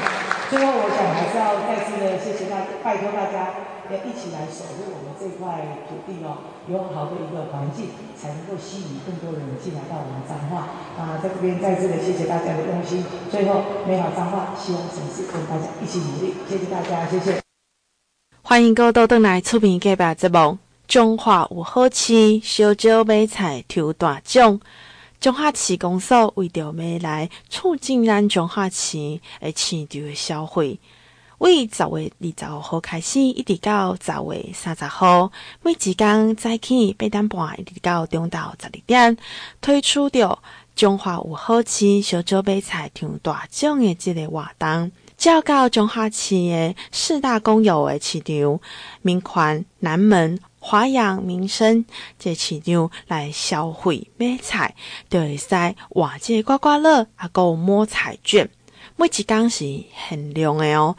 [0.53, 13.05] 最后，我想还是要再次的谢谢大，拜托大家要一起来守护我们这块土地哦，有好的一个环境，才能够吸引更多的人进来到我们彰化啊，在这边再次的谢谢大家的用心。
[13.31, 17.41] 最后，美好彰化，希望城市跟大家一起努力，谢谢大家，谢谢。
[18.43, 20.59] 欢迎各位倒来厝边隔壁节目。
[20.89, 24.61] 彰化有好市，烧椒买菜抽大奖。
[25.21, 28.99] 彰化市公所为着未来促进咱彰化市
[29.41, 30.79] 诶市场的消费，
[31.43, 39.17] 为十月二十五号开始，一直到十月三十号，每一天早起八点半一直到中昼十二点，
[39.61, 40.39] 推出着
[40.77, 44.93] 彰化有好市，烧椒买菜场大奖的这个活动。
[45.17, 48.61] 照到中华市的四大公有的市场，
[49.03, 51.85] 民权、南门、华阳、民生
[52.21, 54.77] 这市场来消费买菜，
[55.11, 55.49] 就会使
[55.91, 58.49] 换这刮刮乐，还有摸彩券，
[58.95, 60.97] 每一工是限量的哦，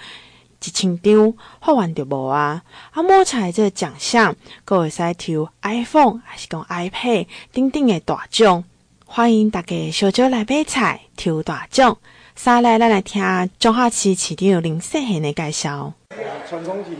[0.63, 2.63] 一千张发完就无啊。
[2.91, 8.63] 啊，摸彩这奖项，还会使抽 iPhone 还是讲 iPad，等等的大奖，
[9.05, 11.97] 欢迎大家小酒来买菜，抽大奖。
[12.35, 13.21] 三来，咱来听
[13.59, 15.93] 中华市市场林世贤的介绍。
[16.49, 16.91] 传统市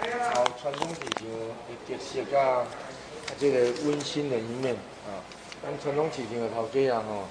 [0.00, 2.64] 场，好传统市场的特色甲
[3.38, 4.74] 这个温馨的一面
[5.06, 5.20] 啊。
[5.62, 7.24] 咱传统市场的头家啊，吼，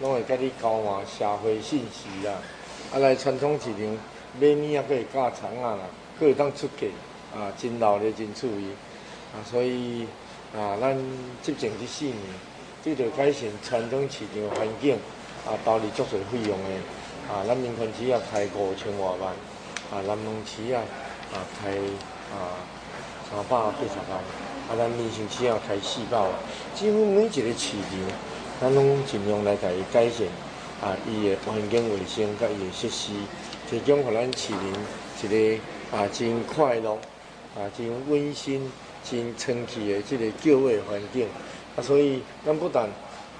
[0.00, 2.34] 拢会甲你交换社会信息啦。
[2.92, 3.98] 啊，来传统市场
[4.40, 5.80] 买物啊，可以加长啊啦，
[6.18, 6.86] 可以当出价
[7.34, 8.70] 啊，真闹热真注意
[9.34, 9.42] 啊。
[9.44, 10.06] 所以
[10.54, 10.96] 啊，咱
[11.42, 12.16] 执政这四年，
[12.84, 14.98] 这个改善传统市场环境。
[15.46, 19.30] 啊，投入足侪费用的，啊，咱民权市也开五千偌万，
[19.92, 21.70] 啊，南门市也啊开
[22.34, 22.58] 啊
[23.30, 24.18] 三百八十万，
[24.66, 26.28] 啊，咱民生市也开四百万，
[26.74, 27.96] 几乎每一个市场，
[28.60, 30.26] 咱拢尽量来甲伊改善，
[30.82, 33.12] 啊，伊诶环境卫生甲伊诶设施，
[33.68, 34.72] 提供互咱市民
[35.22, 35.62] 一个
[35.96, 36.92] 啊真快乐、
[37.56, 38.70] 啊真温馨、
[39.02, 41.26] 真清气的这个就业环境，
[41.74, 42.84] 啊，所以咱不但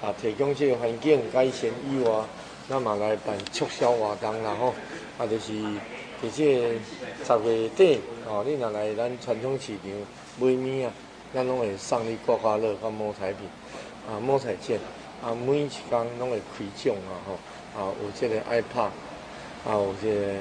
[0.01, 2.11] 啊，提供这个环境改善以外，
[2.69, 4.73] 咱嘛来办促销活动啦吼，
[5.17, 5.53] 啊，就是
[6.21, 6.73] 而且
[7.23, 9.91] 十月底哦，你若来咱传统市场
[10.39, 10.91] 买物啊，
[11.33, 13.47] 咱拢会送你刮刮乐和摸彩品，
[14.09, 14.79] 啊，摸彩券，
[15.23, 17.33] 啊，每一工拢会开奖啊吼，
[17.79, 18.89] 啊，有这个 iPad，
[19.65, 20.33] 啊，有这个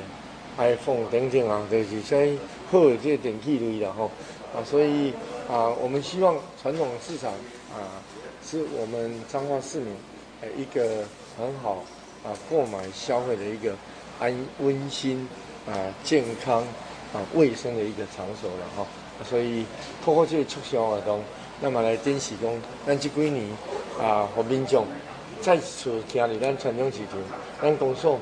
[0.59, 2.37] iPhone 等等啊，就是些
[2.71, 4.11] 好的这电器类的吼，
[4.55, 5.13] 啊，所以
[5.49, 7.31] 啊，我们希望传统市场
[7.73, 8.03] 啊。
[8.49, 9.93] 是我们彰化市民，
[10.41, 11.03] 呃，一个
[11.37, 11.83] 很好
[12.23, 13.75] 啊购买消费的一个
[14.21, 15.29] 安温馨
[15.67, 15.75] 啊
[16.05, 16.63] 健康
[17.13, 18.87] 啊卫生的一个场所了哈，
[19.25, 19.67] 所以
[20.05, 21.21] 透过这个促销活动，
[21.61, 22.49] 那么来展示讲，
[22.87, 23.45] 咱这几年
[24.01, 24.87] 啊，和民众
[25.41, 27.19] 再次建立咱传统市场，
[27.61, 28.17] 咱公所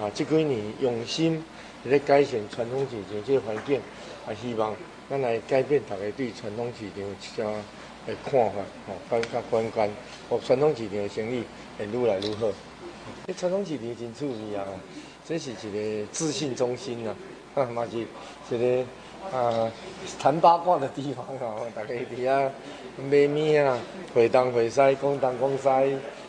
[0.00, 1.42] 啊这几年用心
[1.88, 3.80] 在改善传统市场这个环境，
[4.26, 4.74] 啊希望
[5.08, 7.42] 咱来改变大家对传统市场这
[8.12, 9.90] 的看法，吼，感觉观感，
[10.28, 11.42] 和传统市场的生意
[11.78, 12.46] 会愈来愈好。
[13.26, 14.64] 诶，传统市场真趣味啊！
[15.26, 17.16] 这是一个资讯中心啊，
[17.54, 18.84] 啊， 嘛是一个
[19.36, 19.70] 啊
[20.20, 22.48] 谈八卦的地方啊，大家伫遐
[22.98, 23.78] 买物啊，
[24.14, 25.68] 会东会西，讲东讲西，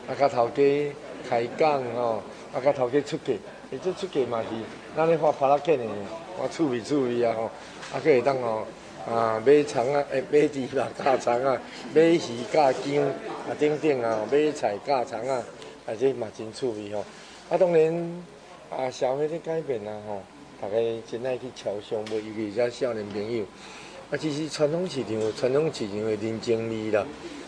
[0.07, 0.93] 啊，甲头家
[1.29, 3.33] 开讲吼，啊，甲头家出价，
[3.69, 4.47] 诶，这出价嘛是，
[4.95, 5.85] 咱咧发拍拉片的，
[6.37, 7.43] 我趣味趣味啊吼，
[7.91, 8.65] 啊，可会当吼。
[9.09, 11.57] 啊，买虫啊，诶，买猪肉加虫啊，
[11.93, 12.19] 买鱼
[12.51, 15.41] 加姜啊，等等啊，买菜加虫啊，
[15.85, 16.99] 啊，这嘛真趣味吼。
[17.49, 18.23] 啊，当然
[18.69, 20.21] 啊，社会的改变啊，吼，
[20.61, 20.75] 大家
[21.09, 23.45] 真爱去朝向，无尤其是少年朋友。
[24.11, 27.05] 啊，其实传统市场传统市场的人情味啦，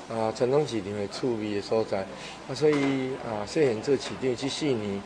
[0.10, 2.00] 啊，传统市场的趣味的所在。
[2.48, 5.02] 啊，所以啊，细汉做市场这四年，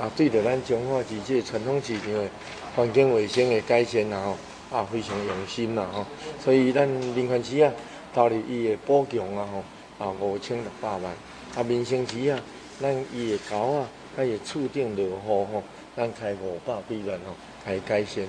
[0.00, 2.28] 啊，对着咱彰化市这传统市场的
[2.74, 4.34] 环境卫生的改善啊，
[4.70, 6.04] 吼，啊，非常用心啦，吼。
[6.42, 7.72] 所以咱林权市啊，
[8.12, 9.48] 投入伊的补强啊，
[9.98, 11.04] 吼，啊，五千六百万。
[11.54, 12.40] 啊，民生市啊。
[12.80, 15.62] 咱伊个沟啊，啊伊个厝顶落雨吼，
[15.96, 18.24] 咱开五百几万吼，开改善。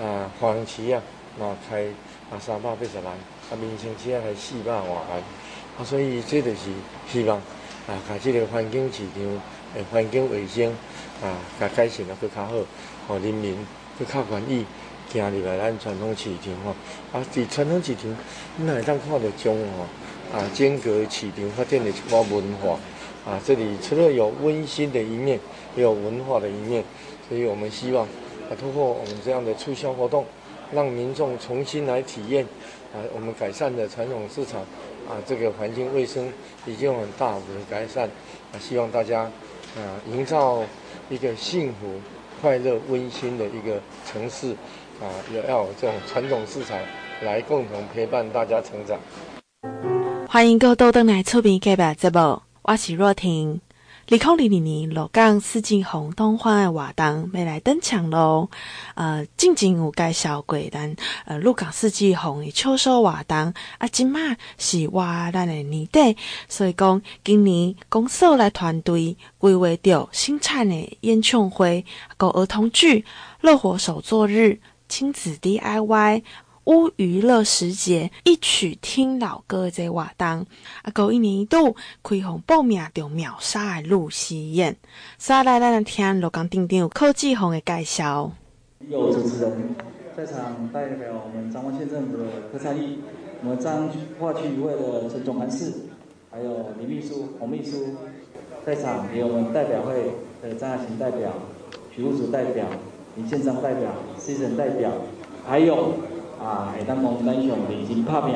[0.00, 1.02] 啊，花莲市啊，
[1.38, 1.84] 嘛开
[2.30, 5.22] 啊三百八十万，啊民生市啊开四百外万。
[5.84, 6.70] 所以这就是
[7.10, 7.36] 希望
[7.86, 9.22] 啊，把这个环境市场
[9.74, 10.70] 诶环境卫生
[11.22, 12.52] 啊，甲改善得搁较好，
[13.06, 13.56] 互人民
[13.98, 14.66] 搁较愿意
[15.12, 16.70] 行入来咱传统市场吼。
[17.12, 18.04] 啊，伫传统市场，
[18.56, 22.78] 你会当看到种吼啊，整个市场发展的一寡文化。
[23.22, 25.38] 啊，这里除了有温馨的一面，
[25.76, 26.82] 也有文化的一面，
[27.28, 30.24] 所以我们希望啊，通过我们这样的促销活动，
[30.72, 32.44] 让民众重新来体验
[32.94, 34.62] 啊，我们改善的传统市场
[35.10, 36.32] 啊，这个环境卫生
[36.64, 38.08] 已经有很大的改善
[38.52, 39.22] 啊，希望大家
[39.76, 40.62] 啊，营造
[41.08, 42.00] 一个幸福、
[42.40, 44.52] 快乐、温馨的一个城市
[45.00, 46.78] 啊，也要有这种传统市场
[47.22, 48.96] 来共同陪伴大家成长。
[50.28, 52.40] 欢迎各位豆来厝边隔壁节目。
[52.62, 53.60] 我是若婷，
[54.12, 58.50] 二零二二年鹿港四季红东方的活动要来登场咯。
[58.96, 60.96] 呃，进前有介绍过，咱
[61.26, 65.00] 呃鹿港四季红的秋收活动啊，今麦是活
[65.32, 66.16] 咱的年底，
[66.48, 73.04] 所以讲今年公司来团队规划着新产的演唱会、个儿童剧、
[73.42, 76.24] 乐活手作日、亲子 DIY。
[76.66, 80.46] 乌娱乐时节，一曲听老歌这活动，
[80.82, 84.76] 啊，够一年一度开放报名就秒杀的露西宴。
[85.16, 88.32] 接来咱来听鹿港町长柯志宏的介绍。
[88.88, 89.74] 有主持人
[90.14, 92.98] 在场代表我们彰化县政府的柯蔡义，
[93.42, 95.72] 我们彰化区一位的陈总干事，
[96.30, 97.96] 还有李秘书、洪秘书，
[98.66, 101.32] 在场也有我们代表会的张亚琴代表、
[101.96, 102.66] 许务组代表、
[103.16, 104.92] 林宪章代表、施仁代表，
[105.48, 105.94] 还有。
[106.42, 108.34] 啊，会当讲咱上认真拍拼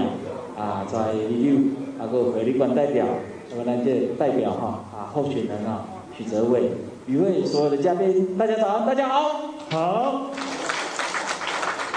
[0.58, 1.60] 啊，在旅游
[1.98, 3.06] 啊个会旅馆代表，
[3.50, 5.86] 那么咱这代表哈啊候选人啊
[6.16, 6.70] 许泽伟，
[7.06, 10.30] 与会所有的嘉宾，大家早，大家好，好。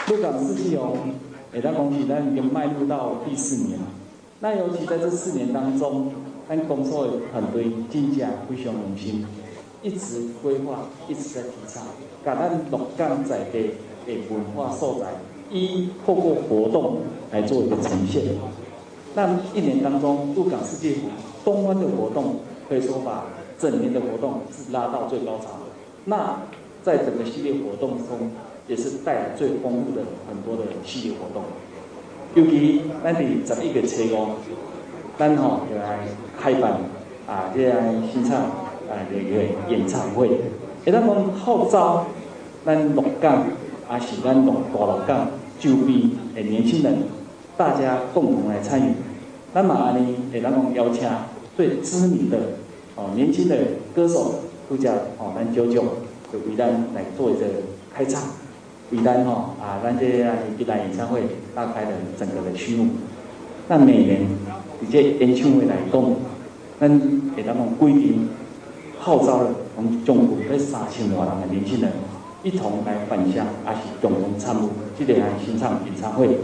[0.08, 0.96] 鹿港四季红，
[1.52, 3.86] 会当讲是咱已经迈入到第四年了。
[4.40, 6.14] 那尤其在这四年当中，
[6.48, 9.26] 咱工作的团队真正非常用心，
[9.82, 11.84] 一直规划，一直在提倡，
[12.24, 13.72] 把咱鹿港在地
[14.06, 15.08] 的文化素材。
[15.50, 16.98] 一透过活动
[17.32, 18.24] 来做一个呈现，
[19.16, 20.98] 那一年当中，入港四季
[21.44, 22.36] 红东湾的活动
[22.68, 23.26] 可以说把
[23.58, 25.48] 整年的活动是拉到最高潮。
[26.06, 26.38] 那
[26.84, 28.32] 在整个系列活动中，
[28.68, 31.44] 也是带来最丰富的很多的系列活动。
[32.36, 34.28] 尤其咱在十一月初五，
[35.18, 36.00] 咱吼就来
[36.38, 36.74] 开办
[37.26, 37.78] 啊，这样
[38.12, 40.30] 新唱啊这个演唱会，
[40.84, 42.06] 给他们号召
[42.66, 43.46] 咱鹿港。
[43.88, 47.04] 啊，是咱鹿大陆港周边的年轻人，
[47.56, 48.92] 大家共同来参与。
[49.54, 51.08] 那么安尼，会咱讲邀请
[51.56, 52.38] 最知名的
[52.96, 53.56] 哦年轻的
[53.96, 54.36] 歌手，
[54.70, 55.84] 都叫哦咱九九，
[56.32, 57.46] 就为咱来做一个
[57.94, 58.22] 开场，
[58.92, 61.22] 为咱吼啊，咱这啊一来演唱会
[61.56, 62.88] 打开了整个的序幕。
[63.70, 64.22] 那每年
[64.92, 66.04] 这些演唱会来讲，
[66.78, 67.00] 咱
[67.36, 68.28] 会咱讲规定
[69.00, 71.90] 号召了我们中国的三千多人的年轻人。
[72.44, 74.60] 一同来返乡，还是共同参与
[74.98, 76.38] 这个新唱演唱会。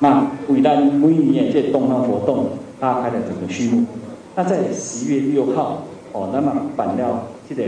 [0.00, 3.86] 那为咱每年的这动漫活动拉开了整个序幕。
[4.34, 7.64] 那在十月六号，哦，那么办了这个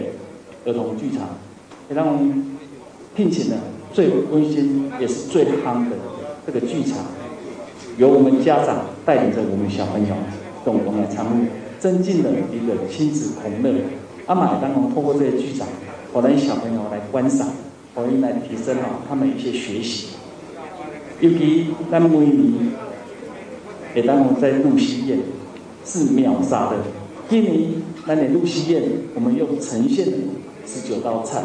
[0.64, 1.29] 儿童剧场，
[1.88, 2.57] 也让我们
[3.14, 3.57] 聘请了
[3.92, 5.96] 最温馨也是最夯的
[6.46, 6.98] 这个剧场，
[7.98, 10.14] 由我们家长带领着我们小朋友
[10.64, 11.46] 共同来参与，
[11.79, 13.81] 增进了一个亲子同乐。
[14.27, 15.66] 阿玛当中通过这些剧场，
[16.12, 17.48] 我让小朋友来观赏。
[17.94, 20.16] 可以来提升啊，他们一些学习。
[21.20, 22.72] 尤其咱每年，
[23.94, 25.18] 会当我们在露西宴
[25.85, 26.77] 是秒杀的。
[27.29, 27.75] 今年
[28.07, 28.83] 咱的露西宴，
[29.14, 30.06] 我们又呈现
[30.67, 31.42] 十九道菜。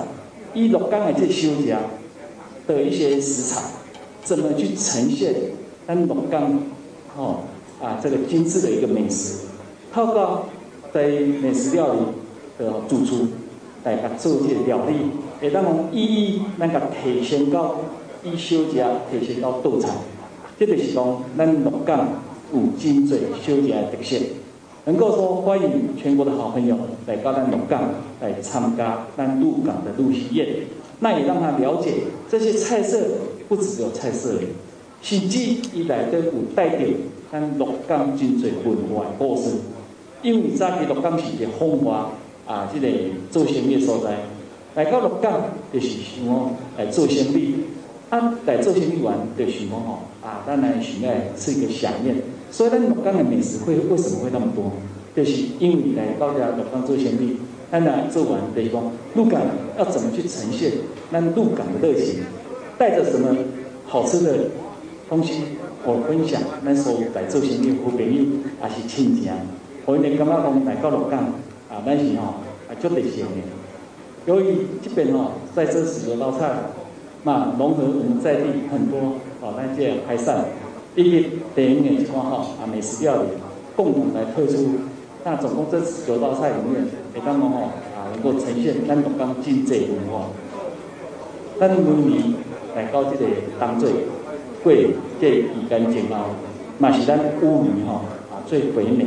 [0.54, 1.80] 一鹿港的这休假
[2.66, 3.62] 的一些食材，
[4.24, 5.36] 怎么去呈现
[5.86, 6.64] 咱鹿港
[7.18, 7.42] 哦
[7.82, 9.48] 啊这个精致的一个美食？
[9.92, 10.46] 透过
[10.94, 11.10] 在
[11.42, 12.00] 美食料理
[12.58, 13.28] 的主厨
[13.88, 14.94] 来甲做这料理。
[15.40, 17.76] 会当讲意义咱个提升到
[18.22, 19.90] 以小食提升到道菜，
[20.60, 22.08] 这就是讲咱鹿港
[22.54, 24.18] 有真济小食的特色。
[24.84, 27.90] 能够说欢迎全国的好朋友来到咱鹿港
[28.22, 30.48] 来参加咱鹿港的鹿溪宴，
[31.00, 31.94] 那也让他了解
[32.30, 33.00] 这些菜色
[33.48, 34.40] 不只有菜色，
[35.02, 35.40] 甚至
[35.74, 36.86] 伊内底有带着
[37.32, 39.52] 咱鹿港真侪文化的故事。
[40.24, 42.12] 因为早期鹿港是一个风华
[42.48, 42.88] 啊，这个
[43.30, 44.18] 做生意的所在，
[44.76, 45.42] 来到鹿港
[45.74, 47.56] 就是想讲来做生意，
[48.10, 52.16] 啊，来做生意完就想讲吼啊，咱来想来吃一个想念。
[52.50, 54.72] 所以咱鹿港的美食会为什么会那么多？
[55.16, 57.36] 就是因为来到这鹿港做生意，
[57.70, 58.82] 咱来做完就是讲
[59.16, 59.42] 鹿港
[59.78, 60.72] 要怎么去呈现
[61.12, 62.20] 咱鹿港的热情，
[62.78, 63.36] 带着什么
[63.86, 64.38] 好吃的
[65.10, 65.42] 东西
[65.84, 68.24] 我分享，咱所有来做生意好朋友
[68.62, 69.28] 也是亲戚，
[69.86, 71.34] 我哋感觉讲来到鹿港
[71.70, 72.24] 啊，咱是吼
[72.70, 73.42] 啊足热情的。
[74.26, 76.50] 由于这边吼在这十九道菜，
[77.24, 80.46] 那融合我们在地很多哦那些海产。
[80.96, 83.30] 以及电影的情况哈啊，美食料理
[83.76, 84.66] 共同来推出，
[85.24, 90.30] 那总共这十九道菜里面，会当讲吼啊，能够呈现咱鹿港真济文化。
[91.60, 92.34] 咱每年
[92.76, 93.28] 来到这个
[93.60, 93.88] 当做
[94.64, 94.74] 过
[95.22, 96.34] 这时间前后，
[96.80, 98.02] 嘛是咱乌鱼吼
[98.34, 99.04] 啊最肥美。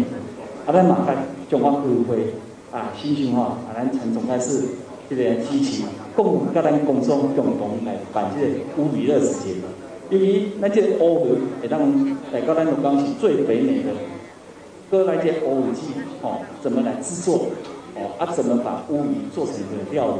[0.64, 1.12] 啊，咱马甲
[1.50, 2.34] 中华区会
[2.72, 4.62] 啊，新兴哈啊，咱陈总干事
[5.08, 5.82] 这个支持，
[6.14, 9.54] 共同跟咱工商共同来办这个乌鱼热食节。
[10.08, 11.80] 由于那些乌鱼会当
[12.32, 13.90] 来到咱鹿港是最肥美的，
[14.90, 15.82] 哥那些乌鱼鸡
[16.22, 17.46] 哦，怎么来制作？
[17.96, 20.14] 哦，啊，怎么把乌鱼做成一个料理？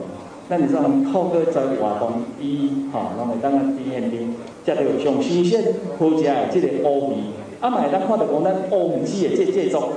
[0.49, 0.83] 那你知道，
[1.13, 4.11] 透过在活动一哈，然后当然第一现场，
[4.67, 5.63] 食到上新鲜
[5.97, 7.15] 好食的这个乌鱼，
[7.61, 9.93] 啊，嘛会当看到讲咱乌鱼鸡的这制作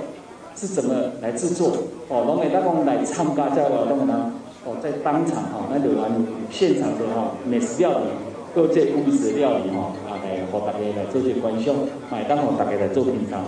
[0.55, 1.69] 是怎么来制作？
[2.09, 4.31] 哦，然后当讲来参加这个活动呢，
[4.65, 6.11] 哦，在当场哈，那就按
[6.49, 8.05] 现场的哈美食料理。
[8.55, 11.73] 各这乌鱼料理哈，啊来和大家来做些观赏，
[12.11, 13.41] 买单和大家来做品尝。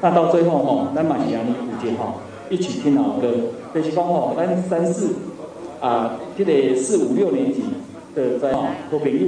[0.00, 3.28] 那到最后吼，咱嘛是安尼有节吼，一起听老歌。
[3.74, 5.16] 就是讲吼，咱三四
[5.80, 7.64] 啊，这个四五六年级
[8.14, 9.26] 的在好朋友，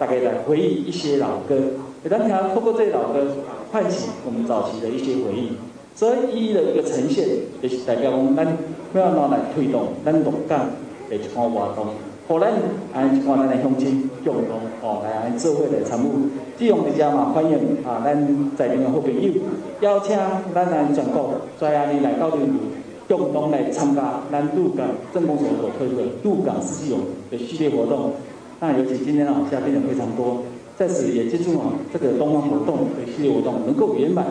[0.00, 1.54] 大家来回忆一些老歌。
[2.02, 3.24] 给大家透过这些老歌，
[3.70, 5.52] 唤起我们早期的一些回忆。
[5.94, 7.28] 所以伊的一个呈现，
[7.62, 8.46] 就是代表讲咱
[8.94, 10.70] 要拿来推动咱鹿港
[11.10, 11.86] 的一项活动。
[12.28, 12.52] 后来，
[12.94, 16.08] 按一般咱的乡亲共同哦来按做伙来参与，
[16.56, 19.30] 这样的家嘛欢迎啊，咱在场的好朋友
[19.80, 20.16] 邀请
[20.54, 22.52] 咱来全国在安尼来到这里，
[23.08, 26.98] 共同来参加咱鹿港镇公所所推出的鹿港四季游
[27.30, 28.12] 的系列活动。
[28.60, 30.42] 那尤其今天啊，嘉宾人非常多，
[30.78, 34.24] 在此也记住啊，这个东方活动的系列活动能够圆满。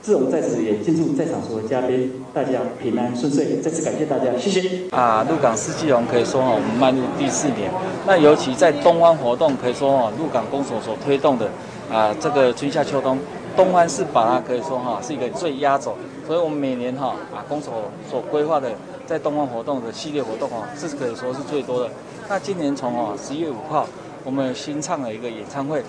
[0.00, 3.56] 这种在此也庆祝在场所有嘉宾，大家平安顺遂。
[3.60, 4.88] 再次感谢大家，谢谢。
[4.90, 7.70] 啊，鹿港四季龙可以说哈，我们迈入第四年。
[8.06, 11.48] 那尤其在东湾活动，可以说哈，鹿港公所所推动的
[11.92, 13.18] 啊，这个春夏秋冬，
[13.56, 15.94] 东湾是把它可以说哈是一个最压轴。
[16.26, 18.70] 所以我们每年哈啊公所所规划的
[19.06, 21.90] 在东湾活动的系列活动啊，是可以说是最多的。
[22.28, 23.86] 那今年从啊十一月五号，
[24.24, 25.82] 我们新唱了一个演唱会。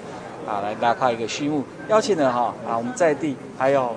[0.50, 3.95] 啊，来拉开一个序幕，邀请了哈啊，我们在地还有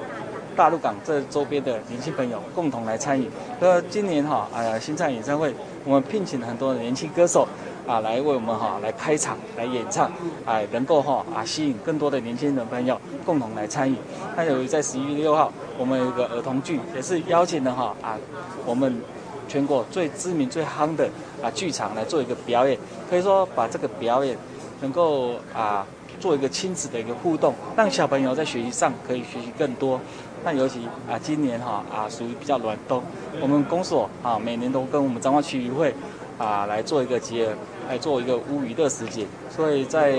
[0.55, 3.26] 大陆港这周边的年轻朋友共同来参与。
[3.59, 5.55] 那今年哈啊新唱演唱会，
[5.86, 7.48] 我们聘请了很多的年轻歌手
[7.86, 10.12] 啊来为我们哈来开场来演唱，
[10.44, 13.96] 哎能够哈啊吸引更多的年轻的朋友共同来参与。
[14.36, 18.18] 那由于在十一月六号，我们有一个儿童剧，也是邀请了哈啊
[18.66, 19.00] 我们
[19.48, 21.09] 全国最知名最夯的
[21.42, 22.78] 啊剧场来做一个表演，
[23.09, 24.36] 可以说把这个表演
[24.82, 25.86] 能够啊。
[26.20, 30.00] 做一个亲子的一个互动，让小朋友在学习上可以学习更多。
[30.44, 33.00] 那尤其啊，今年哈啊属于比较暖冬，
[33.40, 35.94] 我们公所啊每年都跟我们彰化区渔会
[36.36, 37.52] 啊来做一个结合，
[37.88, 39.24] 来做一个乌鱼的食节。
[39.54, 40.12] 所以在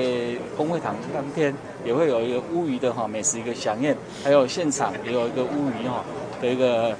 [0.56, 6.04] 公会堂当天也会有一个乌鱼的哈美食一个饗宴，还有现场也有一个乌鱼哈
[6.42, 6.96] 的一个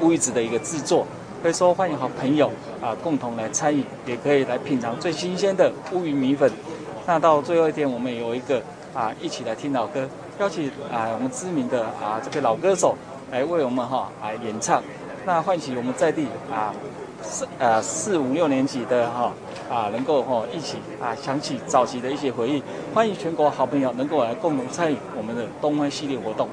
[0.00, 1.06] 乌鱼子的一个制作。
[1.42, 2.50] 可以说欢迎好朋友
[2.80, 6.50] 啊共同来参与，也可以来品尝最新鲜的乌鱼米粉。
[7.08, 8.60] 那到最后一天，我们有一个
[8.92, 10.06] 啊，一起来听老歌，
[10.38, 12.94] 邀请啊我们知名的啊这个老歌手
[13.32, 14.82] 来为我们哈来演唱，
[15.24, 16.70] 那唤起我们在地啊
[17.22, 19.32] 四呃四五六年级的哈
[19.70, 26.46] 啊能够哈一起啊想起早期的一些回忆，欢迎全国好朋友能够来共同参与我们的东湾系列活动。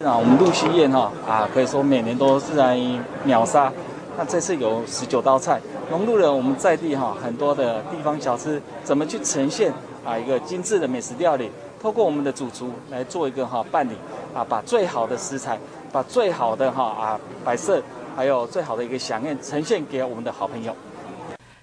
[0.00, 2.80] 那我们露西宴哈啊可以说每年都是来
[3.22, 3.70] 秒杀，
[4.16, 5.60] 那这次有十九道菜。
[5.90, 9.72] 融入了我们在地哈很多的地方小吃，怎么去呈现
[10.04, 11.50] 啊一个精致的美食料理？
[11.80, 13.92] 透过我们的主厨来做一个哈办理
[14.34, 15.58] 啊，把最好的食材，
[15.92, 17.82] 把最好的哈啊摆设，
[18.16, 20.74] 还有最好的一个饗宴呈现给我们的好朋友。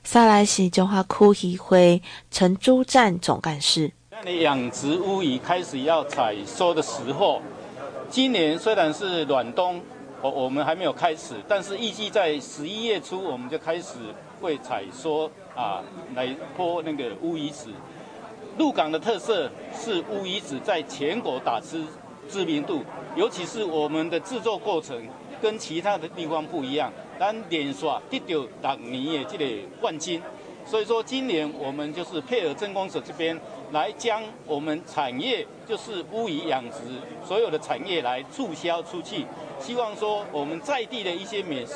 [0.04, 3.91] 再来是中华区渔会陈珠站总干事。
[4.12, 7.41] 那你养殖乌鱼开始要采收的时候，
[8.10, 9.82] 今年虽然是暖冬，
[10.22, 13.95] 我我们还没有开始，但是预计在十一月初我们就开始
[14.39, 15.82] 会采收啊，
[16.15, 17.69] 来泼那个乌鱼子。
[18.57, 21.78] 鹿港的特色是乌鱼子在全国打出
[22.30, 22.84] 知名度，
[23.15, 25.07] 尤其是我们的制作过程
[25.41, 30.22] 跟其他的地方不一样，但连续得到六年的这个冠军。
[30.63, 33.36] 所以说，今年我们就是配合镇公所这边
[33.72, 36.78] 来将我们产业，就是乌鱼养殖
[37.26, 39.26] 所有的产业来促销出去，
[39.59, 41.76] 希望说我们在地的一些美食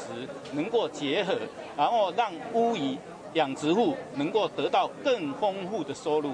[0.51, 1.37] 能够结合，
[1.77, 2.97] 然后让乌鱼
[3.33, 6.33] 养殖户能够得到更丰富的收入。